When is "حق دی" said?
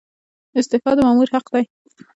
1.33-1.63